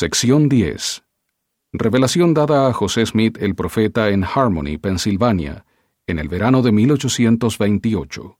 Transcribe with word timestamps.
Sección 0.00 0.48
10. 0.48 1.02
Revelación 1.74 2.32
dada 2.32 2.68
a 2.68 2.72
José 2.72 3.04
Smith 3.04 3.36
el 3.38 3.54
profeta 3.54 4.08
en 4.08 4.24
Harmony, 4.24 4.78
Pensilvania, 4.78 5.66
en 6.06 6.18
el 6.18 6.26
verano 6.26 6.62
de 6.62 6.72
1828. 6.72 8.38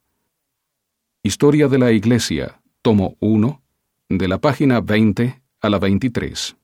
Historia 1.22 1.68
de 1.68 1.78
la 1.78 1.92
Iglesia, 1.92 2.62
tomo 2.80 3.18
1, 3.20 3.62
de 4.08 4.26
la 4.26 4.38
página 4.38 4.80
20 4.80 5.42
a 5.60 5.68
la 5.68 5.78
23. 5.78 6.56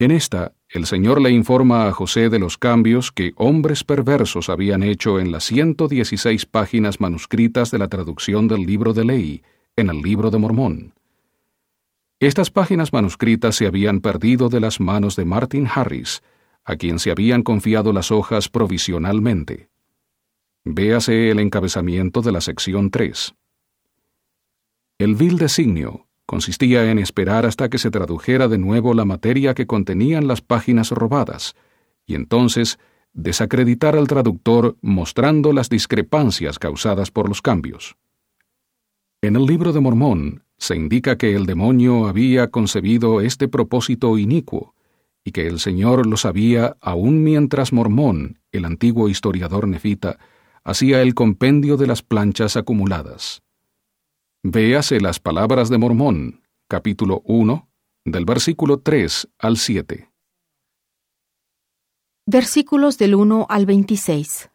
En 0.00 0.10
esta, 0.10 0.52
el 0.68 0.84
Señor 0.84 1.22
le 1.22 1.30
informa 1.30 1.88
a 1.88 1.92
José 1.92 2.28
de 2.28 2.38
los 2.38 2.58
cambios 2.58 3.10
que 3.10 3.32
hombres 3.36 3.84
perversos 3.84 4.50
habían 4.50 4.82
hecho 4.82 5.18
en 5.18 5.32
las 5.32 5.44
116 5.44 6.44
páginas 6.44 7.00
manuscritas 7.00 7.70
de 7.70 7.78
la 7.78 7.88
traducción 7.88 8.48
del 8.48 8.66
libro 8.66 8.92
de 8.92 9.06
ley, 9.06 9.42
en 9.76 9.88
el 9.88 10.02
libro 10.02 10.30
de 10.30 10.36
Mormón. 10.36 10.92
Estas 12.20 12.50
páginas 12.50 12.92
manuscritas 12.92 13.56
se 13.56 13.66
habían 13.66 14.00
perdido 14.00 14.48
de 14.48 14.60
las 14.60 14.80
manos 14.80 15.16
de 15.16 15.24
Martin 15.24 15.66
Harris, 15.72 16.22
a 16.64 16.76
quien 16.76 16.98
se 16.98 17.10
habían 17.10 17.42
confiado 17.42 17.92
las 17.92 18.10
hojas 18.10 18.48
provisionalmente. 18.48 19.68
Véase 20.64 21.30
el 21.30 21.40
encabezamiento 21.40 22.22
de 22.22 22.32
la 22.32 22.40
sección 22.40 22.90
3. 22.90 23.34
El 24.98 25.14
vil 25.16 25.36
designio 25.36 26.06
consistía 26.24 26.90
en 26.90 26.98
esperar 26.98 27.44
hasta 27.44 27.68
que 27.68 27.78
se 27.78 27.90
tradujera 27.90 28.48
de 28.48 28.58
nuevo 28.58 28.94
la 28.94 29.04
materia 29.04 29.54
que 29.54 29.66
contenían 29.66 30.26
las 30.26 30.40
páginas 30.40 30.90
robadas, 30.90 31.54
y 32.06 32.14
entonces 32.14 32.78
desacreditar 33.12 33.96
al 33.96 34.08
traductor 34.08 34.76
mostrando 34.80 35.52
las 35.52 35.68
discrepancias 35.68 36.58
causadas 36.58 37.10
por 37.10 37.28
los 37.28 37.42
cambios. 37.42 37.96
En 39.20 39.36
el 39.36 39.46
libro 39.46 39.72
de 39.72 39.80
Mormón 39.80 40.43
se 40.64 40.76
indica 40.76 41.18
que 41.18 41.34
el 41.34 41.46
demonio 41.46 42.06
había 42.06 42.50
concebido 42.50 43.20
este 43.20 43.48
propósito 43.48 44.16
inicuo, 44.16 44.74
y 45.22 45.32
que 45.32 45.46
el 45.46 45.60
Señor 45.60 46.06
lo 46.06 46.16
sabía 46.16 46.76
aún 46.80 47.22
mientras 47.22 47.72
Mormón, 47.72 48.40
el 48.50 48.64
antiguo 48.64 49.08
historiador 49.08 49.68
nefita, 49.68 50.18
hacía 50.64 51.02
el 51.02 51.14
compendio 51.14 51.76
de 51.76 51.86
las 51.86 52.02
planchas 52.02 52.56
acumuladas. 52.56 53.42
Véase 54.42 55.00
las 55.00 55.20
palabras 55.20 55.68
de 55.68 55.78
Mormón, 55.78 56.42
capítulo 56.68 57.22
1, 57.24 57.68
del 58.04 58.24
versículo 58.24 58.80
3 58.80 59.28
al 59.38 59.56
7. 59.56 60.10
Versículos 62.26 62.96
del 62.96 63.14
1 63.14 63.46
al 63.48 63.66
26. 63.66 64.50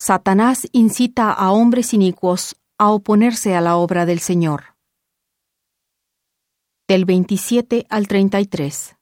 Satanás 0.00 0.68
incita 0.72 1.32
a 1.32 1.52
hombres 1.52 1.94
inicuos 1.94 2.56
a 2.78 2.90
oponerse 2.90 3.54
a 3.54 3.60
la 3.60 3.76
obra 3.76 4.06
del 4.06 4.18
Señor. 4.18 4.71
Del 6.92 7.06
27 7.06 7.86
al 7.88 8.06
33. 8.06 8.96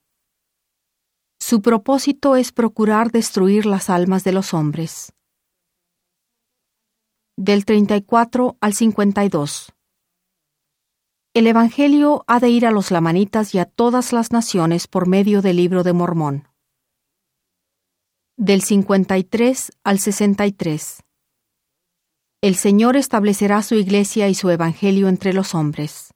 Su 1.41 1.61
propósito 1.61 2.37
es 2.37 2.53
procurar 2.53 3.11
destruir 3.11 3.67
las 3.67 3.91
almas 3.91 4.23
de 4.23 4.31
los 4.31 4.55
hombres. 4.55 5.13
Del 7.37 7.65
34 7.65 8.57
al 8.61 8.75
52. 8.75 9.73
El 11.35 11.49
Evangelio 11.49 12.23
ha 12.29 12.39
de 12.39 12.51
ir 12.51 12.65
a 12.65 12.71
los 12.71 12.93
lamanitas 12.93 13.57
y 13.57 13.59
a 13.59 13.65
todas 13.65 14.13
las 14.13 14.31
naciones 14.31 14.87
por 14.87 15.09
medio 15.09 15.43
del 15.43 15.57
libro 15.57 15.83
de 15.83 15.93
Mormón. 15.93 16.49
Del 18.37 18.63
53 18.63 19.73
al 19.83 19.99
63. 19.99 21.03
El 22.41 22.55
Señor 22.55 22.97
establecerá 22.97 23.65
su 23.65 23.75
iglesia 23.75 24.29
y 24.29 24.37
su 24.37 24.49
Evangelio 24.49 25.09
entre 25.09 25.33
los 25.33 25.57
hombres. 25.57 26.10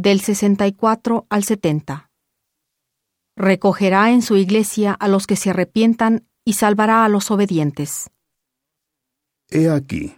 Del 0.00 0.20
64 0.20 1.26
al 1.28 1.42
70 1.42 2.08
recogerá 3.34 4.12
en 4.12 4.22
su 4.22 4.36
iglesia 4.36 4.92
a 4.92 5.08
los 5.08 5.26
que 5.26 5.34
se 5.34 5.50
arrepientan 5.50 6.24
y 6.44 6.52
salvará 6.52 7.04
a 7.04 7.08
los 7.08 7.32
obedientes. 7.32 8.08
He 9.50 9.68
aquí. 9.68 10.14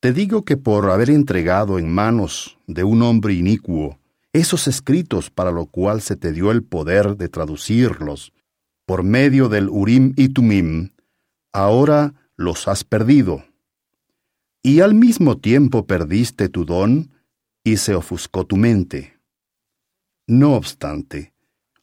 Te 0.00 0.14
digo 0.14 0.46
que 0.46 0.56
por 0.56 0.90
haber 0.90 1.10
entregado 1.10 1.78
en 1.78 1.92
manos 1.92 2.56
de 2.66 2.82
un 2.82 3.02
hombre 3.02 3.34
inicuo 3.34 3.98
esos 4.32 4.68
escritos 4.68 5.28
para 5.28 5.50
lo 5.50 5.66
cual 5.66 6.00
se 6.00 6.16
te 6.16 6.32
dio 6.32 6.50
el 6.50 6.62
poder 6.62 7.18
de 7.18 7.28
traducirlos 7.28 8.32
por 8.86 9.02
medio 9.02 9.50
del 9.50 9.68
Urim 9.68 10.14
y 10.16 10.30
Tumim, 10.30 10.94
ahora 11.52 12.14
los 12.36 12.68
has 12.68 12.84
perdido. 12.84 13.44
Y 14.62 14.80
al 14.80 14.94
mismo 14.94 15.36
tiempo 15.36 15.86
perdiste 15.86 16.48
tu 16.48 16.64
don 16.64 17.10
y 17.66 17.78
se 17.78 17.96
ofuscó 17.96 18.46
tu 18.46 18.56
mente. 18.56 19.18
No 20.28 20.54
obstante, 20.54 21.34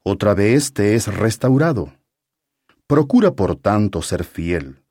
otra 0.01 0.33
vez 0.33 0.71
te 0.71 0.95
es 0.95 1.13
restaurado. 1.13 1.94
Procura 2.88 3.35
por 3.35 3.57
tanto 3.57 4.01
ser 4.01 4.23
fiel, 4.23 4.81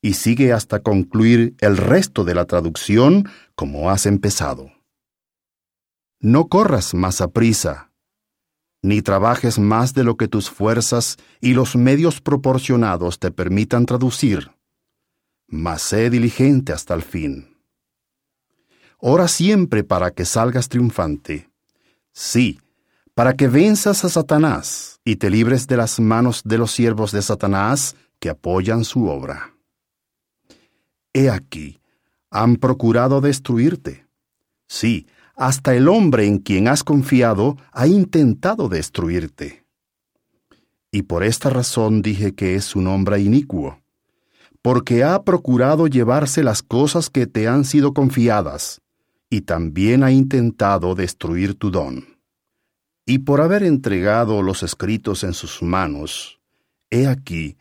y 0.00 0.14
sigue 0.14 0.54
hasta 0.54 0.82
concluir 0.82 1.54
el 1.60 1.76
resto 1.76 2.24
de 2.24 2.34
la 2.34 2.46
traducción 2.46 3.28
como 3.54 3.90
has 3.90 4.06
empezado. 4.06 4.72
No 6.18 6.48
corras 6.48 6.94
más 6.94 7.20
a 7.20 7.28
prisa, 7.28 7.92
ni 8.82 9.02
trabajes 9.02 9.58
más 9.58 9.92
de 9.92 10.02
lo 10.02 10.16
que 10.16 10.28
tus 10.28 10.48
fuerzas 10.48 11.18
y 11.42 11.52
los 11.52 11.76
medios 11.76 12.22
proporcionados 12.22 13.18
te 13.18 13.30
permitan 13.30 13.84
traducir, 13.84 14.50
mas 15.46 15.82
sé 15.82 16.08
diligente 16.08 16.72
hasta 16.72 16.94
el 16.94 17.02
fin. 17.02 17.57
Ora 19.00 19.28
siempre 19.28 19.84
para 19.84 20.10
que 20.10 20.24
salgas 20.24 20.68
triunfante. 20.68 21.50
Sí, 22.12 22.58
para 23.14 23.34
que 23.34 23.46
venzas 23.46 24.04
a 24.04 24.08
Satanás 24.08 25.00
y 25.04 25.16
te 25.16 25.30
libres 25.30 25.66
de 25.68 25.76
las 25.76 26.00
manos 26.00 26.42
de 26.44 26.58
los 26.58 26.72
siervos 26.72 27.12
de 27.12 27.22
Satanás 27.22 27.94
que 28.18 28.28
apoyan 28.28 28.84
su 28.84 29.06
obra. 29.06 29.54
He 31.12 31.30
aquí, 31.30 31.80
han 32.30 32.56
procurado 32.56 33.20
destruirte. 33.20 34.06
Sí, 34.66 35.06
hasta 35.36 35.74
el 35.74 35.88
hombre 35.88 36.26
en 36.26 36.38
quien 36.38 36.66
has 36.66 36.82
confiado 36.82 37.56
ha 37.72 37.86
intentado 37.86 38.68
destruirte. 38.68 39.64
Y 40.90 41.02
por 41.02 41.22
esta 41.22 41.50
razón 41.50 42.02
dije 42.02 42.34
que 42.34 42.56
es 42.56 42.74
un 42.74 42.88
hombre 42.88 43.20
inicuo, 43.20 43.80
porque 44.62 45.04
ha 45.04 45.22
procurado 45.22 45.86
llevarse 45.86 46.42
las 46.42 46.62
cosas 46.62 47.10
que 47.10 47.26
te 47.26 47.46
han 47.46 47.64
sido 47.64 47.94
confiadas, 47.94 48.80
y 49.30 49.42
también 49.42 50.02
ha 50.02 50.10
intentado 50.10 50.94
destruir 50.94 51.54
tu 51.54 51.70
don 51.70 52.18
y 53.08 53.20
por 53.20 53.40
haber 53.40 53.62
entregado 53.62 54.42
los 54.42 54.62
escritos 54.62 55.24
en 55.24 55.32
sus 55.32 55.62
manos, 55.62 56.42
he 56.90 57.06
aquí, 57.06 57.56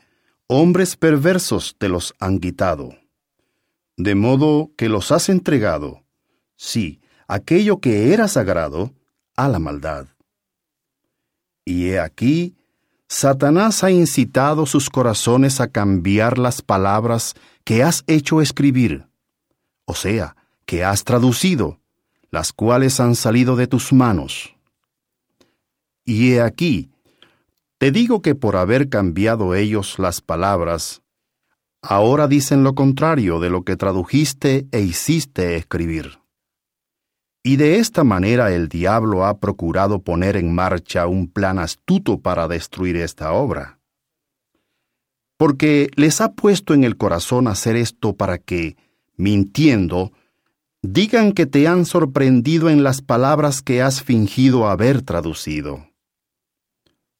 hombres 0.48 0.98
perversos 0.98 1.78
te 1.78 1.88
los 1.88 2.14
han 2.20 2.40
quitado. 2.40 2.98
De 3.96 4.14
modo 4.14 4.72
que 4.76 4.90
los 4.90 5.10
has 5.14 5.30
entregado, 5.30 6.04
sí, 6.58 7.00
aquello 7.30 7.80
que 7.80 8.14
era 8.14 8.28
sagrado, 8.28 8.94
a 9.38 9.48
la 9.48 9.58
maldad. 9.58 10.08
Y 11.64 11.92
he 11.92 12.00
aquí, 12.02 12.58
Satanás 13.08 13.86
ha 13.86 13.92
incitado 13.92 14.66
sus 14.66 14.90
corazones 14.90 15.62
a 15.62 15.70
cambiar 15.70 16.40
las 16.40 16.62
palabras 16.62 17.36
que 17.64 17.84
has 17.84 18.04
hecho 18.08 18.42
escribir, 18.42 19.08
o 19.86 19.96
sea, 19.96 20.36
que 20.68 20.84
has 20.84 21.04
traducido, 21.06 21.80
las 22.30 22.54
cuales 22.54 23.00
han 23.00 23.16
salido 23.16 23.56
de 23.56 23.66
tus 23.66 23.94
manos. 23.94 24.54
Y 26.06 26.34
he 26.34 26.42
aquí, 26.42 26.92
te 27.80 27.92
digo 27.92 28.22
que 28.22 28.36
por 28.36 28.58
haber 28.58 28.90
cambiado 28.90 29.56
ellos 29.56 29.98
las 29.98 30.22
palabras, 30.22 31.02
ahora 31.82 32.28
dicen 32.28 32.64
lo 32.64 32.76
contrario 32.76 33.40
de 33.40 33.50
lo 33.50 33.64
que 33.64 33.78
tradujiste 33.78 34.68
e 34.72 34.82
hiciste 34.82 35.56
escribir. 35.56 36.20
Y 37.44 37.56
de 37.56 37.78
esta 37.78 38.04
manera 38.04 38.54
el 38.54 38.68
diablo 38.68 39.26
ha 39.26 39.40
procurado 39.40 40.02
poner 40.02 40.36
en 40.36 40.54
marcha 40.54 41.08
un 41.08 41.30
plan 41.30 41.60
astuto 41.60 42.20
para 42.20 42.50
destruir 42.50 42.98
esta 42.98 43.32
obra. 43.32 43.80
Porque 45.38 45.90
les 45.96 46.20
ha 46.20 46.34
puesto 46.34 46.74
en 46.74 46.84
el 46.84 46.98
corazón 46.98 47.48
hacer 47.48 47.78
esto 47.78 48.18
para 48.18 48.38
que, 48.38 48.76
mintiendo, 49.16 50.12
digan 50.82 51.32
que 51.32 51.46
te 51.46 51.68
han 51.68 51.86
sorprendido 51.86 52.70
en 52.70 52.84
las 52.84 53.02
palabras 53.02 53.62
que 53.62 53.82
has 53.82 54.04
fingido 54.04 54.68
haber 54.68 55.02
traducido. 55.02 55.90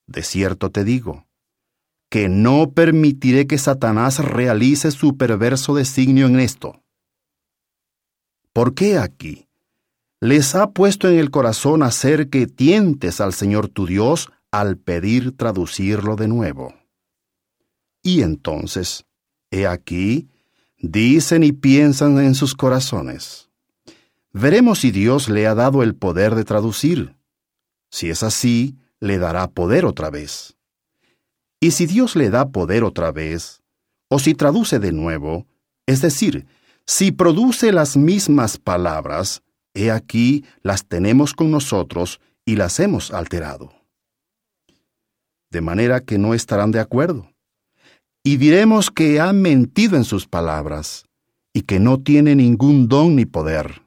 De 0.06 0.24
cierto 0.24 0.72
te 0.72 0.84
digo, 0.84 1.28
que 2.10 2.30
no 2.30 2.72
permitiré 2.72 3.48
que 3.48 3.58
Satanás 3.58 4.20
realice 4.20 4.92
su 4.92 5.18
perverso 5.18 5.76
designio 5.76 6.28
en 6.28 6.40
esto. 6.40 6.84
¿Por 8.54 8.74
qué 8.74 8.98
aquí? 8.98 9.48
Les 10.20 10.56
ha 10.56 10.72
puesto 10.72 11.10
en 11.10 11.20
el 11.20 11.30
corazón 11.30 11.84
hacer 11.84 12.30
que 12.30 12.48
tientes 12.48 13.22
al 13.22 13.34
Señor 13.34 13.68
tu 13.68 13.86
Dios 13.86 14.30
al 14.52 14.78
pedir 14.78 15.36
traducirlo 15.36 16.16
de 16.16 16.28
nuevo. 16.28 16.74
Y 18.02 18.22
entonces, 18.22 19.06
he 19.52 19.68
aquí, 19.68 20.30
dicen 20.80 21.44
y 21.44 21.52
piensan 21.52 22.18
en 22.20 22.34
sus 22.34 22.56
corazones. 22.56 23.47
Veremos 24.38 24.80
si 24.80 24.92
Dios 24.92 25.30
le 25.30 25.48
ha 25.48 25.56
dado 25.56 25.84
el 25.84 25.96
poder 25.96 26.36
de 26.36 26.44
traducir. 26.44 27.16
Si 27.92 28.10
es 28.10 28.24
así, 28.24 28.78
le 29.00 29.18
dará 29.18 29.48
poder 29.48 29.86
otra 29.86 30.10
vez. 30.10 30.58
Y 31.60 31.72
si 31.72 31.86
Dios 31.86 32.16
le 32.16 32.30
da 32.30 32.50
poder 32.50 32.84
otra 32.84 33.12
vez, 33.12 33.64
o 34.10 34.20
si 34.20 34.36
traduce 34.36 34.80
de 34.80 34.92
nuevo, 34.92 35.48
es 35.86 36.02
decir, 36.02 36.46
si 36.86 37.12
produce 37.12 37.72
las 37.72 37.98
mismas 37.98 38.58
palabras, 38.58 39.42
he 39.74 39.92
aquí 39.92 40.46
las 40.62 40.86
tenemos 40.86 41.34
con 41.34 41.52
nosotros 41.52 42.22
y 42.46 42.56
las 42.56 42.80
hemos 42.80 43.12
alterado. 43.12 43.74
De 45.52 45.62
manera 45.62 46.02
que 46.02 46.18
no 46.18 46.34
estarán 46.34 46.72
de 46.72 46.80
acuerdo. 46.80 47.32
Y 48.24 48.38
diremos 48.38 48.92
que 48.92 49.20
ha 49.20 49.32
mentido 49.34 49.96
en 49.96 50.04
sus 50.04 50.28
palabras 50.28 51.06
y 51.54 51.62
que 51.62 51.80
no 51.80 52.02
tiene 52.02 52.36
ningún 52.36 52.88
don 52.88 53.16
ni 53.16 53.26
poder. 53.26 53.87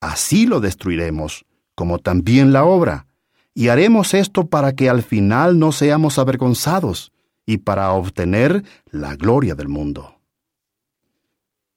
Así 0.00 0.46
lo 0.46 0.60
destruiremos, 0.60 1.44
como 1.74 1.98
también 1.98 2.52
la 2.52 2.64
obra, 2.64 3.06
y 3.54 3.68
haremos 3.68 4.14
esto 4.14 4.46
para 4.46 4.72
que 4.72 4.88
al 4.88 5.02
final 5.02 5.58
no 5.58 5.72
seamos 5.72 6.18
avergonzados 6.18 7.12
y 7.44 7.58
para 7.58 7.90
obtener 7.92 8.64
la 8.90 9.16
gloria 9.16 9.54
del 9.54 9.68
mundo. 9.68 10.20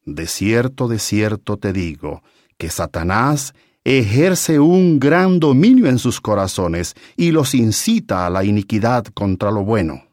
De 0.05 0.27
cierto, 0.27 0.87
de 0.87 0.99
cierto 0.99 1.57
te 1.57 1.73
digo, 1.73 2.21
que 2.57 2.69
Satanás 2.69 3.53
ejerce 3.83 4.59
un 4.59 4.99
gran 4.99 5.39
dominio 5.39 5.87
en 5.87 5.97
sus 5.97 6.21
corazones 6.21 6.93
y 7.15 7.31
los 7.31 7.55
incita 7.55 8.27
a 8.27 8.29
la 8.29 8.43
iniquidad 8.43 9.05
contra 9.05 9.49
lo 9.49 9.63
bueno. 9.63 10.03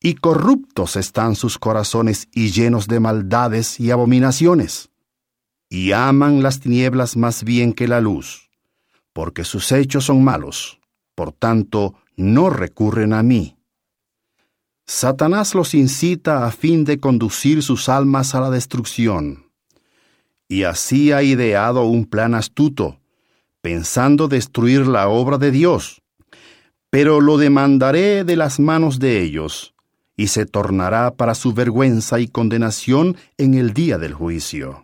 Y 0.00 0.16
corruptos 0.16 0.96
están 0.96 1.34
sus 1.34 1.58
corazones 1.58 2.28
y 2.32 2.50
llenos 2.50 2.88
de 2.88 3.00
maldades 3.00 3.80
y 3.80 3.90
abominaciones. 3.90 4.90
Y 5.68 5.92
aman 5.92 6.42
las 6.42 6.60
tinieblas 6.60 7.16
más 7.16 7.44
bien 7.44 7.72
que 7.72 7.88
la 7.88 8.00
luz, 8.00 8.50
porque 9.12 9.44
sus 9.44 9.72
hechos 9.72 10.04
son 10.04 10.22
malos, 10.22 10.78
por 11.14 11.32
tanto 11.32 11.94
no 12.16 12.50
recurren 12.50 13.12
a 13.12 13.22
mí. 13.22 13.56
Satanás 14.86 15.54
los 15.54 15.74
incita 15.74 16.46
a 16.46 16.50
fin 16.50 16.84
de 16.84 17.00
conducir 17.00 17.62
sus 17.62 17.88
almas 17.88 18.34
a 18.34 18.40
la 18.40 18.50
destrucción 18.50 19.44
y 20.48 20.64
así 20.64 21.12
ha 21.12 21.22
ideado 21.22 21.84
un 21.84 22.04
plan 22.04 22.34
astuto, 22.34 23.00
pensando 23.60 24.28
destruir 24.28 24.86
la 24.86 25.08
obra 25.08 25.38
de 25.38 25.50
Dios. 25.50 26.02
Pero 26.90 27.20
lo 27.20 27.38
demandaré 27.38 28.24
de 28.24 28.36
las 28.36 28.60
manos 28.60 28.98
de 28.98 29.22
ellos, 29.22 29.74
y 30.16 30.28
se 30.28 30.46
tornará 30.46 31.14
para 31.14 31.34
su 31.34 31.54
vergüenza 31.54 32.20
y 32.20 32.28
condenación 32.28 33.16
en 33.36 33.54
el 33.54 33.72
día 33.72 33.98
del 33.98 34.12
juicio. 34.14 34.83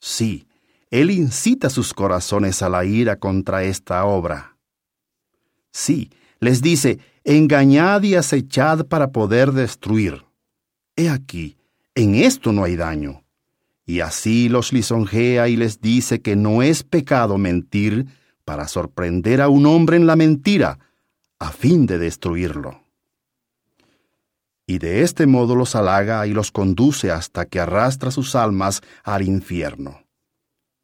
Sí, 0.00 0.46
Él 0.90 1.10
incita 1.10 1.70
sus 1.70 1.94
corazones 1.94 2.62
a 2.62 2.68
la 2.68 2.84
ira 2.84 3.16
contra 3.16 3.62
esta 3.62 4.04
obra. 4.04 4.56
Sí, 5.70 6.10
les 6.40 6.62
dice, 6.62 6.98
engañad 7.22 8.02
y 8.02 8.16
acechad 8.16 8.86
para 8.86 9.12
poder 9.12 9.52
destruir. 9.52 10.24
He 10.96 11.08
aquí, 11.08 11.56
en 11.94 12.16
esto 12.16 12.52
no 12.52 12.64
hay 12.64 12.76
daño 12.76 13.22
y 13.90 14.00
así 14.00 14.48
los 14.48 14.72
lisonjea 14.72 15.48
y 15.48 15.56
les 15.56 15.80
dice 15.80 16.22
que 16.22 16.36
no 16.36 16.62
es 16.62 16.84
pecado 16.84 17.38
mentir 17.38 18.06
para 18.44 18.68
sorprender 18.68 19.40
a 19.40 19.48
un 19.48 19.66
hombre 19.66 19.96
en 19.96 20.06
la 20.06 20.14
mentira, 20.14 20.78
a 21.40 21.50
fin 21.50 21.86
de 21.86 21.98
destruirlo. 21.98 22.84
Y 24.70 24.78
de 24.78 25.02
este 25.02 25.26
modo 25.26 25.56
los 25.56 25.74
halaga 25.74 26.28
y 26.28 26.32
los 26.32 26.52
conduce 26.52 27.10
hasta 27.10 27.44
que 27.44 27.58
arrastra 27.58 28.12
sus 28.12 28.36
almas 28.36 28.82
al 29.02 29.22
infierno, 29.22 30.04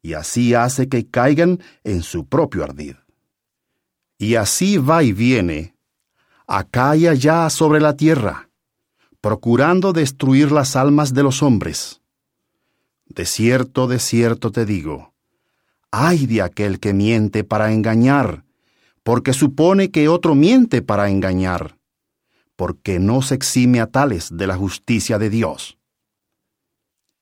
y 0.01 0.11
así 0.11 0.53
hace 0.53 0.89
que 0.89 1.07
caigan 1.07 1.61
en 1.85 2.03
su 2.03 2.25
propio 2.25 2.65
ardid. 2.65 2.95
Y 4.17 4.35
así 4.35 4.77
va 4.77 5.03
y 5.03 5.13
viene, 5.13 5.73
acá 6.47 6.97
y 6.97 7.07
allá 7.07 7.49
sobre 7.49 7.79
la 7.79 7.95
tierra, 7.95 8.49
procurando 9.21 9.93
destruir 9.93 10.51
las 10.51 10.75
almas 10.75 11.13
de 11.13 11.23
los 11.23 11.41
hombres. 11.41 12.01
De 13.05 13.25
cierto, 13.25 13.87
de 13.87 13.99
cierto 13.99 14.51
te 14.51 14.65
digo, 14.65 15.13
ay 15.91 16.25
de 16.25 16.41
aquel 16.41 16.81
que 16.81 16.93
miente 16.93 17.45
para 17.45 17.71
engañar, 17.71 18.43
porque 19.03 19.31
supone 19.31 19.91
que 19.91 20.09
otro 20.09 20.35
miente 20.35 20.81
para 20.81 21.09
engañar, 21.09 21.76
porque 22.57 22.99
no 22.99 23.21
se 23.21 23.35
exime 23.35 23.79
a 23.79 23.87
tales 23.87 24.35
de 24.35 24.47
la 24.47 24.57
justicia 24.57 25.17
de 25.17 25.29
Dios. 25.29 25.77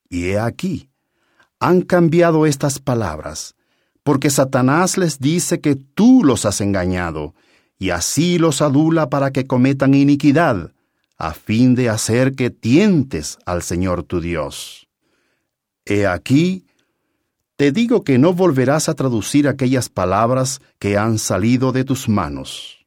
Y 0.10 0.30
he 0.30 0.40
aquí, 0.40 0.90
han 1.60 1.82
cambiado 1.82 2.46
estas 2.46 2.80
palabras, 2.80 3.56
porque 4.02 4.30
Satanás 4.30 4.98
les 4.98 5.20
dice 5.20 5.60
que 5.60 5.76
tú 5.76 6.24
los 6.24 6.46
has 6.46 6.62
engañado, 6.62 7.36
y 7.78 7.90
así 7.90 8.40
los 8.40 8.62
adula 8.62 9.10
para 9.10 9.32
que 9.32 9.46
cometan 9.46 9.94
iniquidad, 9.94 10.72
a 11.18 11.34
fin 11.34 11.76
de 11.76 11.90
hacer 11.90 12.34
que 12.34 12.50
tientes 12.50 13.38
al 13.46 13.62
Señor 13.62 14.04
tu 14.04 14.22
Dios. 14.22 14.88
He 15.86 16.08
aquí, 16.08 16.66
te 17.58 17.72
digo 17.72 18.04
que 18.04 18.18
no 18.18 18.34
volverás 18.34 18.88
a 18.88 18.94
traducir 18.94 19.48
aquellas 19.48 19.90
palabras 19.90 20.62
que 20.80 20.98
han 20.98 21.20
salido 21.20 21.74
de 21.74 21.84
tus 21.84 22.08
manos. 22.08 22.86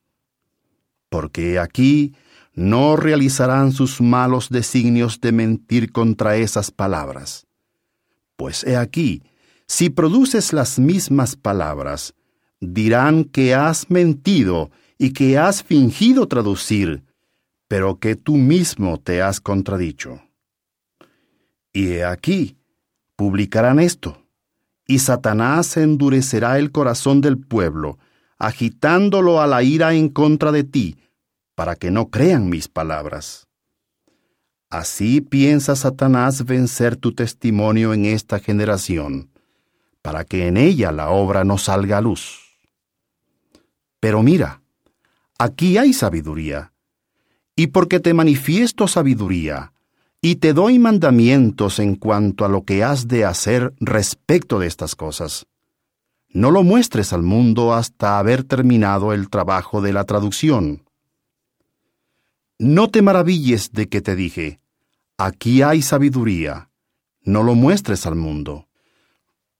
Porque 1.09 1.53
he 1.53 1.59
aquí, 1.59 2.15
no 2.59 2.97
realizarán 2.97 3.71
sus 3.71 4.01
malos 4.01 4.49
designios 4.49 5.21
de 5.21 5.31
mentir 5.31 5.93
contra 5.93 6.37
esas 6.37 6.73
palabras. 6.73 7.47
Pues 8.35 8.65
he 8.65 8.77
aquí, 8.77 9.23
si 9.69 9.91
produces 9.91 10.53
las 10.53 10.81
mismas 10.81 11.37
palabras, 11.37 12.15
dirán 12.59 13.23
que 13.23 13.55
has 13.55 13.91
mentido 13.91 14.73
y 14.99 15.13
que 15.13 15.39
has 15.39 15.63
fingido 15.63 16.27
traducir, 16.27 17.05
pero 17.69 18.01
que 18.01 18.17
tú 18.17 18.35
mismo 18.35 18.99
te 18.99 19.23
has 19.23 19.41
contradicho. 19.41 20.21
Y 21.73 21.93
he 21.93 22.05
aquí, 22.05 22.57
publicarán 23.15 23.79
esto, 23.79 24.27
y 24.85 24.99
Satanás 24.99 25.77
endurecerá 25.77 26.59
el 26.59 26.73
corazón 26.73 27.21
del 27.21 27.39
pueblo, 27.39 28.01
agitándolo 28.37 29.41
a 29.41 29.47
la 29.47 29.63
ira 29.63 29.95
en 29.95 30.09
contra 30.09 30.51
de 30.51 30.65
ti, 30.65 30.97
para 31.59 31.75
que 31.75 31.91
no 31.91 32.09
crean 32.09 32.49
mis 32.49 32.69
palabras. 32.69 33.49
Así 34.71 35.21
piensa 35.21 35.75
Satanás 35.75 36.45
vencer 36.45 36.95
tu 36.95 37.13
testimonio 37.17 37.93
en 37.93 38.05
esta 38.05 38.39
generación, 38.39 39.33
para 40.01 40.23
que 40.25 40.47
en 40.47 40.57
ella 40.57 40.93
la 40.93 41.11
obra 41.11 41.43
no 41.43 41.59
salga 41.59 41.99
a 41.99 42.01
luz. 42.01 42.39
Pero 43.99 44.23
mira, 44.23 44.63
aquí 45.37 45.79
hay 45.79 45.95
sabiduría, 45.95 46.75
y 47.57 47.67
porque 47.67 47.99
te 47.99 48.15
manifiesto 48.15 48.87
sabiduría, 48.87 49.73
y 50.21 50.37
te 50.37 50.53
doy 50.53 50.79
mandamientos 50.79 51.81
en 51.81 51.97
cuanto 51.97 52.45
a 52.45 52.49
lo 52.49 52.63
que 52.63 52.85
has 52.85 53.09
de 53.09 53.25
hacer 53.25 53.75
respecto 53.81 54.61
de 54.61 54.69
estas 54.69 54.95
cosas. 54.95 55.49
No 56.29 56.53
lo 56.53 56.63
muestres 56.63 57.13
al 57.13 57.25
mundo 57.25 57.75
hasta 57.75 58.21
haber 58.21 58.45
terminado 58.45 59.13
el 59.13 59.29
trabajo 59.29 59.83
de 59.83 59.93
la 59.93 60.05
traducción. 60.05 60.85
No 62.59 62.91
te 62.91 63.03
maravilles 63.03 63.73
de 63.73 63.89
que 63.89 64.01
te 64.01 64.17
dije, 64.17 64.61
aquí 65.17 65.63
hay 65.63 65.83
sabiduría, 65.83 66.71
no 67.23 67.43
lo 67.43 67.55
muestres 67.55 68.07
al 68.07 68.17
mundo. 68.17 68.69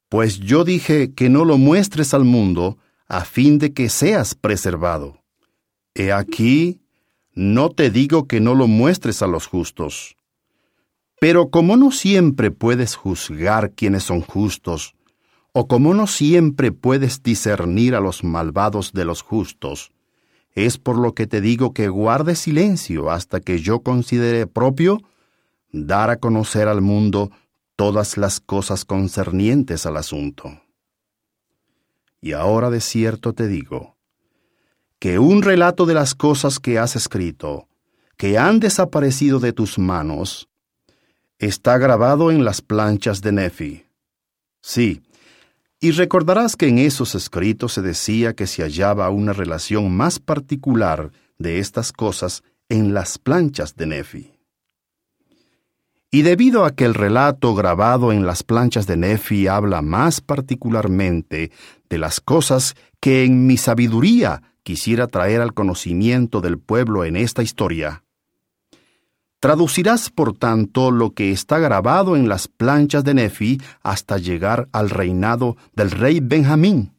Pues 0.09 0.39
yo 0.39 0.65
dije 0.65 1.15
que 1.15 1.29
no 1.29 1.45
lo 1.45 1.59
muestres 1.59 2.15
al 2.15 2.25
mundo 2.25 2.79
a 3.07 3.25
fin 3.25 3.59
de 3.59 3.73
que 3.73 3.89
seas 3.89 4.35
preservado. 4.35 5.23
He 5.95 6.13
aquí, 6.13 6.81
no 7.35 7.71
te 7.71 7.91
digo 7.91 8.27
que 8.27 8.41
no 8.41 8.55
lo 8.55 8.67
muestres 8.67 9.23
a 9.23 9.27
los 9.27 9.47
justos 9.47 10.19
pero 11.21 11.51
como 11.51 11.77
no 11.77 11.91
siempre 11.91 12.51
puedes 12.51 12.95
juzgar 12.95 13.73
quiénes 13.73 14.05
son 14.05 14.21
justos, 14.21 14.95
o 15.53 15.67
como 15.67 15.95
no 15.95 16.07
siempre 16.07 16.71
puedes 16.71 17.23
discernir 17.23 17.95
a 17.95 18.01
los 18.01 18.23
malvados 18.23 18.93
de 18.93 19.05
los 19.05 19.23
justos, 19.23 19.91
es 20.67 20.79
por 20.79 20.99
lo 20.99 21.15
que 21.15 21.27
te 21.27 21.41
digo 21.41 21.73
que 21.73 21.89
guarde 21.89 22.35
silencio 22.35 23.11
hasta 23.11 23.41
que 23.41 23.61
yo 23.61 23.81
considere 23.81 24.47
propio 24.47 25.01
dar 25.71 26.11
a 26.11 26.17
conocer 26.17 26.69
al 26.69 26.81
mundo 26.81 27.31
todas 27.77 28.17
las 28.17 28.41
cosas 28.41 28.85
concernientes 28.85 29.87
al 29.87 29.97
asunto. 29.97 30.63
Y 32.21 32.33
ahora 32.33 32.71
de 32.71 32.81
cierto 32.81 33.35
te 33.35 33.47
digo, 33.47 33.97
que 34.99 35.19
un 35.19 35.43
relato 35.43 35.87
de 35.87 35.95
las 35.95 36.15
cosas 36.15 36.59
que 36.59 36.79
has 36.79 36.97
escrito, 36.97 37.69
que 38.17 38.37
han 38.37 38.59
desaparecido 38.59 39.39
de 39.39 39.53
tus 39.53 39.79
manos, 39.79 40.49
está 41.39 41.79
grabado 41.79 42.33
en 42.33 42.45
las 42.45 42.63
planchas 42.63 43.21
de 43.21 43.33
Nefi. 43.33 43.87
Sí, 44.61 45.03
y 45.81 45.93
recordarás 45.93 46.57
que 46.57 46.69
en 46.69 46.79
esos 46.79 47.15
escritos 47.15 47.75
se 47.75 47.83
decía 47.83 48.35
que 48.35 48.47
se 48.47 48.63
hallaba 48.63 49.11
una 49.11 49.33
relación 49.33 49.97
más 49.97 50.19
particular 50.19 51.13
de 51.39 51.61
estas 51.61 51.93
cosas 51.93 52.43
en 52.69 52.95
las 52.95 53.19
planchas 53.19 53.77
de 53.77 53.87
Nefi. 53.87 54.33
Y 56.11 56.23
debido 56.23 56.65
a 56.65 56.71
que 56.71 56.85
el 56.85 56.95
relato 56.95 57.55
grabado 57.55 58.13
en 58.13 58.25
las 58.25 58.43
planchas 58.43 58.87
de 58.87 58.97
Nefi 58.97 59.47
habla 59.47 59.83
más 59.83 60.21
particularmente 60.21 61.53
de 61.89 61.99
las 61.99 62.21
cosas 62.21 62.75
que 62.99 63.25
en 63.25 63.47
mi 63.47 63.57
sabiduría 63.59 64.43
quisiera 64.63 65.07
traer 65.07 65.43
al 65.43 65.55
conocimiento 65.55 66.41
del 66.41 66.59
pueblo 66.59 67.05
en 67.05 67.17
esta 67.17 67.43
historia, 67.43 68.05
traducirás 69.41 70.11
por 70.11 70.37
tanto 70.37 70.91
lo 70.91 71.13
que 71.13 71.31
está 71.33 71.59
grabado 71.59 72.17
en 72.17 72.29
las 72.29 72.49
planchas 72.49 73.05
de 73.05 73.15
Nefi 73.15 73.61
hasta 73.83 74.19
llegar 74.19 74.69
al 74.73 74.91
reinado 74.91 75.57
del 75.75 75.91
rey 75.91 76.21
Benjamín, 76.21 76.95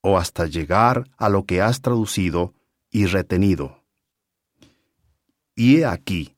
o 0.00 0.18
hasta 0.18 0.46
llegar 0.46 1.08
a 1.16 1.28
lo 1.28 1.44
que 1.44 1.60
has 1.60 1.80
traducido 1.80 2.54
y 2.90 3.06
retenido. 3.06 3.82
Y 5.54 5.78
he 5.78 5.86
aquí, 5.86 6.34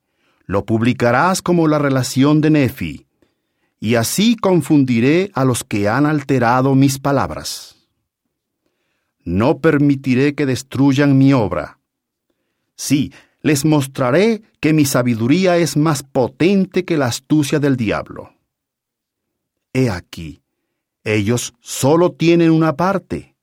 lo 0.47 0.65
publicarás 0.65 1.41
como 1.41 1.69
la 1.69 1.79
relación 1.79 2.41
de 2.41 2.51
Nefi, 2.51 3.07
y 3.79 3.97
así 3.97 4.37
confundiré 4.37 5.31
a 5.35 5.45
los 5.45 5.63
que 5.63 5.89
han 5.89 6.07
alterado 6.07 6.75
mis 6.75 6.99
palabras. 6.99 7.77
No 9.25 9.59
permitiré 9.59 10.35
que 10.35 10.47
destruyan 10.47 11.17
mi 11.17 11.33
obra. 11.33 11.79
Sí, 12.77 13.13
les 13.45 13.67
mostraré 13.67 14.43
que 14.59 14.73
mi 14.73 14.87
sabiduría 14.87 15.59
es 15.59 15.77
más 15.77 16.03
potente 16.03 16.87
que 16.87 16.97
la 16.97 17.07
astucia 17.07 17.61
del 17.61 17.77
diablo. 17.77 18.33
He 19.75 19.91
aquí, 19.91 20.43
ellos 21.05 21.53
solo 21.61 22.13
tienen 22.13 22.51
una 22.51 22.75
parte, 22.75 23.37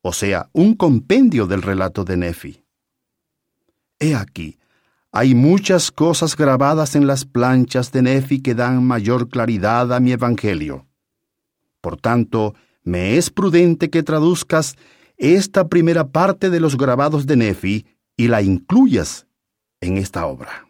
o 0.00 0.14
sea, 0.14 0.48
un 0.54 0.74
compendio 0.74 1.46
del 1.46 1.60
relato 1.60 2.02
de 2.02 2.16
Nefi. 2.16 2.64
He 3.98 4.14
aquí, 4.14 4.58
hay 5.12 5.34
muchas 5.34 5.90
cosas 5.90 6.34
grabadas 6.34 6.96
en 6.96 7.06
las 7.06 7.26
planchas 7.26 7.92
de 7.92 8.00
Nefi 8.00 8.40
que 8.40 8.54
dan 8.54 8.82
mayor 8.84 9.28
claridad 9.28 9.92
a 9.92 10.00
mi 10.00 10.12
evangelio. 10.12 10.86
Por 11.82 11.98
tanto, 11.98 12.54
me 12.84 13.18
es 13.18 13.28
prudente 13.28 13.90
que 13.90 14.02
traduzcas 14.02 14.76
esta 15.18 15.68
primera 15.68 16.08
parte 16.08 16.48
de 16.48 16.58
los 16.58 16.78
grabados 16.78 17.26
de 17.26 17.36
Nefi 17.36 17.86
y 18.16 18.28
la 18.28 18.40
incluyas 18.40 19.25
en 19.80 19.98
esta 19.98 20.26
obra. 20.26 20.68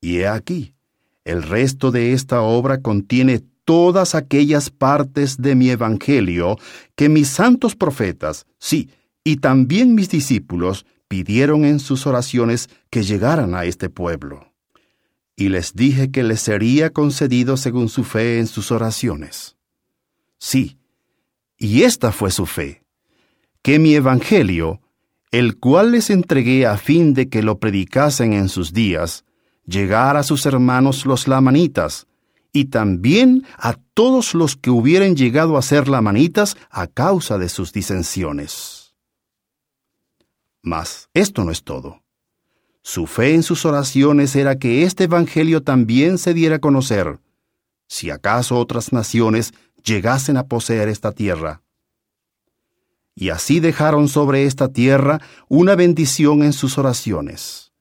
Y 0.00 0.18
he 0.18 0.28
aquí, 0.28 0.74
el 1.24 1.42
resto 1.42 1.90
de 1.90 2.12
esta 2.12 2.42
obra 2.42 2.80
contiene 2.80 3.42
todas 3.64 4.14
aquellas 4.14 4.70
partes 4.70 5.38
de 5.38 5.54
mi 5.54 5.70
evangelio 5.70 6.56
que 6.94 7.08
mis 7.08 7.28
santos 7.28 7.74
profetas, 7.74 8.46
sí, 8.58 8.90
y 9.24 9.36
también 9.38 9.94
mis 9.94 10.08
discípulos, 10.08 10.86
pidieron 11.08 11.64
en 11.64 11.80
sus 11.80 12.06
oraciones 12.06 12.70
que 12.90 13.02
llegaran 13.02 13.54
a 13.54 13.64
este 13.64 13.90
pueblo. 13.90 14.52
Y 15.34 15.48
les 15.48 15.74
dije 15.74 16.10
que 16.10 16.22
les 16.22 16.40
sería 16.40 16.90
concedido 16.90 17.56
según 17.56 17.88
su 17.88 18.04
fe 18.04 18.38
en 18.38 18.46
sus 18.46 18.70
oraciones. 18.70 19.56
Sí, 20.38 20.78
y 21.58 21.82
esta 21.82 22.12
fue 22.12 22.30
su 22.30 22.46
fe, 22.46 22.84
que 23.62 23.78
mi 23.78 23.94
evangelio, 23.94 24.80
el 25.30 25.58
cual 25.58 25.92
les 25.92 26.10
entregué 26.10 26.66
a 26.66 26.76
fin 26.76 27.14
de 27.14 27.28
que 27.28 27.42
lo 27.42 27.58
predicasen 27.58 28.32
en 28.32 28.48
sus 28.48 28.72
días, 28.72 29.24
llegara 29.66 30.20
a 30.20 30.22
sus 30.22 30.46
hermanos 30.46 31.06
los 31.06 31.28
lamanitas, 31.28 32.06
y 32.52 32.66
también 32.66 33.44
a 33.58 33.74
todos 33.94 34.34
los 34.34 34.56
que 34.56 34.70
hubieran 34.70 35.14
llegado 35.14 35.58
a 35.58 35.62
ser 35.62 35.88
lamanitas 35.88 36.56
a 36.70 36.86
causa 36.86 37.36
de 37.38 37.48
sus 37.48 37.72
disensiones. 37.72 38.94
Mas 40.62 41.10
esto 41.12 41.44
no 41.44 41.50
es 41.50 41.62
todo. 41.62 42.02
Su 42.82 43.06
fe 43.06 43.34
en 43.34 43.42
sus 43.42 43.64
oraciones 43.66 44.34
era 44.36 44.58
que 44.58 44.84
este 44.84 45.04
Evangelio 45.04 45.62
también 45.62 46.18
se 46.18 46.34
diera 46.34 46.56
a 46.56 46.60
conocer, 46.60 47.20
si 47.88 48.10
acaso 48.10 48.58
otras 48.58 48.92
naciones 48.92 49.52
llegasen 49.84 50.36
a 50.36 50.46
poseer 50.46 50.88
esta 50.88 51.12
tierra. 51.12 51.62
Y 53.18 53.30
así 53.30 53.60
dejaron 53.60 54.08
sobre 54.08 54.44
esta 54.44 54.68
tierra 54.68 55.22
una 55.48 55.74
bendición 55.74 56.42
en 56.42 56.52
sus 56.52 56.76
oraciones, 56.76 57.72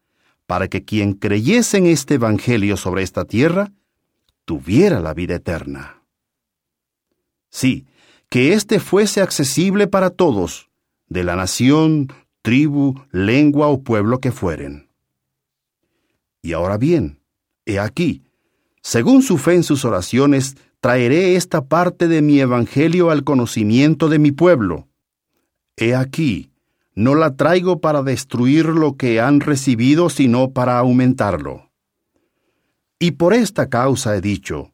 para 0.47 0.69
que 0.69 0.85
quien 0.85 1.13
creyese 1.13 1.77
en 1.77 1.87
este 1.87 2.15
Evangelio 2.15 2.77
sobre 2.77 3.03
esta 3.03 3.25
tierra, 3.25 3.73
tuviera 4.45 5.01
la 5.01 5.13
vida 5.13 5.35
eterna. 5.35 6.01
Sí, 7.49 7.85
que 8.29 8.53
éste 8.53 8.79
fuese 8.79 9.21
accesible 9.21 9.87
para 9.87 10.09
todos, 10.09 10.69
de 11.09 11.25
la 11.25 11.35
nación, 11.35 12.07
tribu, 12.41 12.95
lengua 13.11 13.67
o 13.67 13.83
pueblo 13.83 14.19
que 14.19 14.31
fueren. 14.31 14.89
Y 16.41 16.53
ahora 16.53 16.77
bien, 16.77 17.19
he 17.65 17.77
aquí, 17.77 18.23
según 18.81 19.21
su 19.21 19.37
fe 19.37 19.55
en 19.55 19.63
sus 19.63 19.83
oraciones, 19.83 20.55
traeré 20.79 21.35
esta 21.35 21.65
parte 21.65 22.07
de 22.07 22.21
mi 22.21 22.39
evangelio 22.39 23.09
al 23.09 23.23
conocimiento 23.23 24.07
de 24.07 24.19
mi 24.19 24.31
pueblo. 24.31 24.87
He 25.77 25.95
aquí, 25.95 26.51
no 26.93 27.15
la 27.15 27.35
traigo 27.35 27.81
para 27.81 28.03
destruir 28.03 28.67
lo 28.67 28.95
que 28.95 29.19
han 29.19 29.41
recibido, 29.41 30.09
sino 30.09 30.51
para 30.51 30.79
aumentarlo. 30.79 31.71
Y 32.99 33.11
por 33.11 33.33
esta 33.33 33.69
causa 33.69 34.15
he 34.15 34.21
dicho, 34.21 34.71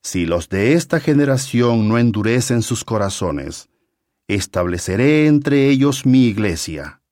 si 0.00 0.24
los 0.24 0.48
de 0.48 0.72
esta 0.72 0.98
generación 0.98 1.88
no 1.88 1.98
endurecen 1.98 2.62
sus 2.62 2.84
corazones, 2.84 3.68
estableceré 4.26 5.26
entre 5.26 5.68
ellos 5.68 6.06
mi 6.06 6.24
iglesia. 6.24 7.02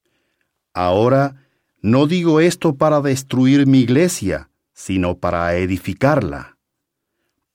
Ahora, 0.72 1.46
no 1.82 2.06
digo 2.06 2.40
esto 2.40 2.76
para 2.76 3.00
destruir 3.00 3.66
mi 3.66 3.80
iglesia, 3.80 4.50
sino 4.72 5.18
para 5.18 5.54
edificarla. 5.56 6.56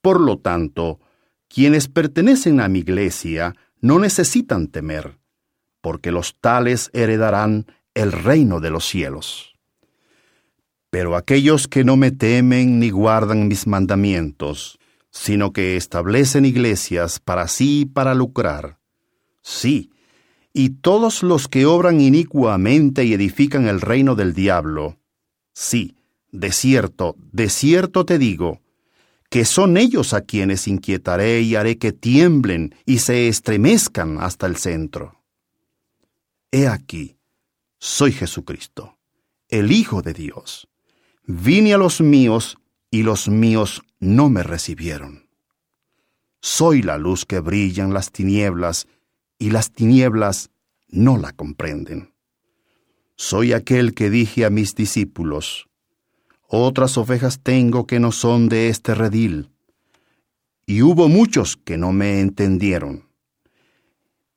Por 0.00 0.20
lo 0.20 0.38
tanto, 0.38 1.00
quienes 1.48 1.88
pertenecen 1.88 2.60
a 2.60 2.68
mi 2.68 2.78
iglesia 2.78 3.54
no 3.80 3.98
necesitan 3.98 4.68
temer, 4.68 5.18
porque 5.86 6.10
los 6.10 6.34
tales 6.40 6.90
heredarán 6.94 7.66
el 7.94 8.10
reino 8.10 8.58
de 8.58 8.70
los 8.70 8.84
cielos. 8.84 9.54
Pero 10.90 11.14
aquellos 11.14 11.68
que 11.68 11.84
no 11.84 11.96
me 11.96 12.10
temen 12.10 12.80
ni 12.80 12.90
guardan 12.90 13.46
mis 13.46 13.68
mandamientos, 13.68 14.80
sino 15.12 15.52
que 15.52 15.76
establecen 15.76 16.44
iglesias 16.44 17.20
para 17.20 17.46
sí 17.46 17.82
y 17.82 17.84
para 17.84 18.16
lucrar, 18.16 18.80
sí, 19.42 19.92
y 20.52 20.70
todos 20.70 21.22
los 21.22 21.46
que 21.46 21.66
obran 21.66 22.00
inicuamente 22.00 23.04
y 23.04 23.14
edifican 23.14 23.68
el 23.68 23.80
reino 23.80 24.16
del 24.16 24.34
diablo, 24.34 24.98
sí, 25.52 25.94
de 26.32 26.50
cierto, 26.50 27.14
de 27.30 27.48
cierto 27.48 28.04
te 28.04 28.18
digo, 28.18 28.60
que 29.30 29.44
son 29.44 29.76
ellos 29.76 30.14
a 30.14 30.22
quienes 30.22 30.66
inquietaré 30.66 31.42
y 31.42 31.54
haré 31.54 31.78
que 31.78 31.92
tiemblen 31.92 32.74
y 32.86 32.98
se 32.98 33.28
estremezcan 33.28 34.18
hasta 34.18 34.48
el 34.48 34.56
centro. 34.56 35.16
He 36.52 36.68
aquí, 36.68 37.18
soy 37.78 38.12
Jesucristo, 38.12 38.98
el 39.48 39.72
Hijo 39.72 40.02
de 40.02 40.12
Dios. 40.12 40.68
Vine 41.24 41.74
a 41.74 41.78
los 41.78 42.00
míos 42.00 42.56
y 42.90 43.02
los 43.02 43.28
míos 43.28 43.82
no 43.98 44.30
me 44.30 44.42
recibieron. 44.42 45.28
Soy 46.40 46.82
la 46.82 46.98
luz 46.98 47.24
que 47.24 47.40
brilla 47.40 47.84
en 47.84 47.92
las 47.92 48.12
tinieblas 48.12 48.86
y 49.38 49.50
las 49.50 49.72
tinieblas 49.72 50.50
no 50.88 51.18
la 51.18 51.32
comprenden. 51.32 52.14
Soy 53.16 53.52
aquel 53.52 53.94
que 53.94 54.10
dije 54.10 54.44
a 54.44 54.50
mis 54.50 54.74
discípulos, 54.74 55.68
otras 56.48 56.96
ovejas 56.96 57.40
tengo 57.42 57.86
que 57.86 57.98
no 57.98 58.12
son 58.12 58.48
de 58.48 58.68
este 58.68 58.94
redil. 58.94 59.50
Y 60.64 60.82
hubo 60.82 61.08
muchos 61.08 61.56
que 61.56 61.76
no 61.76 61.92
me 61.92 62.20
entendieron. 62.20 63.05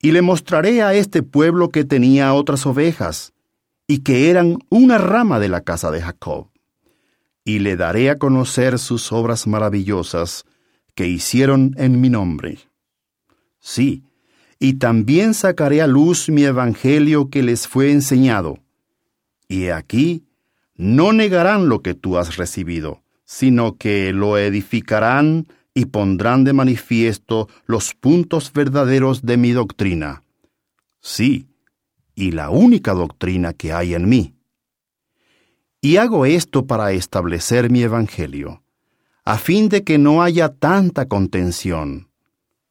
Y 0.02 0.12
le 0.12 0.22
mostraré 0.22 0.82
a 0.82 0.94
este 0.94 1.24
pueblo 1.24 1.70
que 1.70 1.84
tenía 1.84 2.34
otras 2.34 2.66
ovejas, 2.66 3.34
y 3.88 4.00
que 4.00 4.30
eran 4.30 4.60
una 4.70 4.98
rama 4.98 5.40
de 5.40 5.50
la 5.50 5.62
casa 5.62 5.92
de 5.92 6.02
Jacob. 6.02 6.50
Y 7.44 7.60
le 7.60 7.76
daré 7.76 8.10
a 8.10 8.18
conocer 8.18 8.78
sus 8.78 9.12
obras 9.12 9.48
maravillosas 9.48 10.46
que 10.94 11.08
hicieron 11.08 11.74
en 11.78 12.00
mi 12.00 12.10
nombre. 12.10 12.60
Sí, 13.60 14.04
y 14.60 14.74
también 14.74 15.34
sacaré 15.34 15.82
a 15.82 15.88
luz 15.88 16.30
mi 16.30 16.44
evangelio 16.44 17.30
que 17.30 17.42
les 17.42 17.68
fue 17.68 17.92
enseñado. 17.92 18.60
Y 19.48 19.70
aquí 19.70 20.26
no 20.76 21.12
negarán 21.12 21.68
lo 21.68 21.82
que 21.82 21.94
tú 21.94 22.18
has 22.18 22.38
recibido, 22.38 23.02
sino 23.26 23.78
que 23.78 24.14
lo 24.14 24.38
edificarán 24.38 25.48
y 25.74 25.86
pondrán 25.86 26.44
de 26.44 26.54
manifiesto 26.54 27.48
los 27.66 27.94
puntos 27.94 28.52
verdaderos 28.52 29.22
de 29.24 29.38
mi 29.38 29.52
doctrina. 29.52 30.24
Sí, 31.00 31.48
y 32.16 32.32
la 32.32 32.50
única 32.50 32.94
doctrina 32.94 33.54
que 33.54 33.72
hay 33.72 33.94
en 33.94 34.10
mí. 34.10 34.36
Y 35.82 35.98
hago 35.98 36.26
esto 36.26 36.66
para 36.66 36.92
establecer 36.92 37.70
mi 37.70 37.82
evangelio, 37.84 38.64
a 39.24 39.38
fin 39.38 39.70
de 39.70 39.84
que 39.84 39.98
no 39.98 40.22
haya 40.22 40.50
tanta 40.50 41.08
contención. 41.08 42.10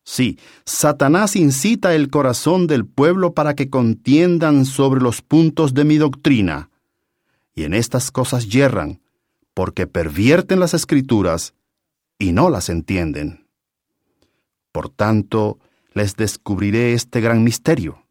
Sí, 0.04 0.38
Satanás 0.64 1.36
incita 1.36 1.94
el 1.94 2.10
corazón 2.10 2.66
del 2.66 2.86
pueblo 2.86 3.34
para 3.34 3.54
que 3.54 3.70
contiendan 3.70 4.64
sobre 4.64 5.00
los 5.00 5.22
puntos 5.22 5.74
de 5.74 5.84
mi 5.84 5.96
doctrina 5.98 6.70
y 7.58 7.64
en 7.64 7.74
estas 7.74 8.12
cosas 8.12 8.48
yerran, 8.48 9.00
porque 9.52 9.88
pervierten 9.88 10.60
las 10.60 10.74
escrituras 10.74 11.54
y 12.18 12.32
no 12.32 12.50
las 12.50 12.68
entienden. 12.68 13.46
Por 14.72 14.88
tanto, 14.88 15.58
les 15.94 16.16
descubriré 16.16 16.92
este 16.92 17.20
gran 17.20 17.42
misterio. 17.42 18.06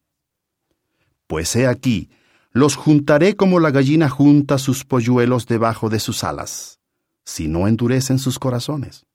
Pues 1.28 1.56
he 1.56 1.68
aquí, 1.68 2.10
los 2.52 2.76
juntaré 2.76 3.36
como 3.36 3.60
la 3.60 3.72
gallina 3.72 4.10
junta 4.10 4.58
sus 4.58 4.86
polluelos 4.86 5.46
debajo 5.46 5.90
de 5.90 6.00
sus 6.00 6.24
alas, 6.24 6.80
si 7.24 7.48
no 7.48 7.68
endurecen 7.68 8.20
sus 8.20 8.40
corazones. 8.40 9.06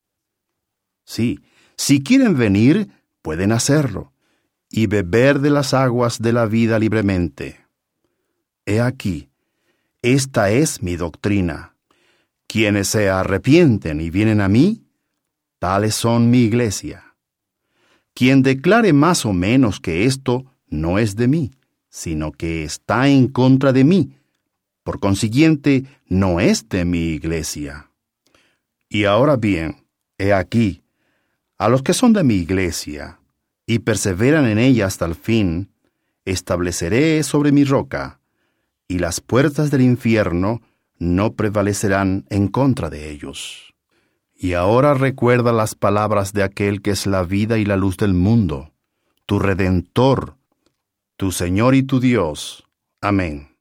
Sí, 1.04 1.40
si 1.76 2.02
quieren 2.02 2.36
venir, 2.36 2.88
pueden 3.22 3.52
hacerlo, 3.52 4.12
y 4.70 4.86
beber 4.86 5.40
de 5.40 5.50
las 5.50 5.74
aguas 5.74 6.20
de 6.20 6.32
la 6.32 6.46
vida 6.46 6.78
libremente. 6.78 7.66
He 8.64 8.80
aquí, 8.80 9.30
esta 10.02 10.50
es 10.50 10.82
mi 10.82 10.96
doctrina. 10.96 11.76
Quienes 12.46 12.88
se 12.88 13.08
arrepienten 13.08 14.00
y 14.00 14.10
vienen 14.10 14.40
a 14.40 14.48
mí, 14.48 14.81
tales 15.62 15.94
son 15.94 16.28
mi 16.28 16.38
iglesia. 16.38 17.14
Quien 18.14 18.42
declare 18.42 18.92
más 18.92 19.24
o 19.24 19.32
menos 19.32 19.78
que 19.78 20.06
esto 20.06 20.44
no 20.66 20.98
es 20.98 21.14
de 21.14 21.28
mí, 21.28 21.52
sino 21.88 22.32
que 22.32 22.64
está 22.64 23.06
en 23.06 23.28
contra 23.28 23.72
de 23.72 23.84
mí. 23.84 24.16
Por 24.82 24.98
consiguiente, 24.98 25.84
no 26.08 26.40
es 26.40 26.68
de 26.68 26.84
mi 26.84 27.10
iglesia. 27.10 27.92
Y 28.88 29.04
ahora 29.04 29.36
bien, 29.36 29.86
he 30.18 30.32
aquí, 30.32 30.82
a 31.58 31.68
los 31.68 31.82
que 31.82 31.94
son 31.94 32.12
de 32.12 32.24
mi 32.24 32.34
iglesia, 32.34 33.20
y 33.64 33.78
perseveran 33.78 34.46
en 34.46 34.58
ella 34.58 34.86
hasta 34.86 35.04
el 35.04 35.14
fin, 35.14 35.70
estableceré 36.24 37.22
sobre 37.22 37.52
mi 37.52 37.62
roca, 37.62 38.18
y 38.88 38.98
las 38.98 39.20
puertas 39.20 39.70
del 39.70 39.82
infierno 39.82 40.60
no 40.98 41.34
prevalecerán 41.34 42.26
en 42.30 42.48
contra 42.48 42.90
de 42.90 43.12
ellos. 43.12 43.71
Y 44.42 44.54
ahora 44.54 44.94
recuerda 44.94 45.52
las 45.52 45.76
palabras 45.76 46.32
de 46.32 46.42
aquel 46.42 46.82
que 46.82 46.90
es 46.90 47.06
la 47.06 47.22
vida 47.22 47.58
y 47.58 47.64
la 47.64 47.76
luz 47.76 47.96
del 47.96 48.12
mundo, 48.12 48.72
tu 49.24 49.38
Redentor, 49.38 50.34
tu 51.16 51.30
Señor 51.30 51.76
y 51.76 51.84
tu 51.84 52.00
Dios. 52.00 52.64
Amén. 53.00 53.51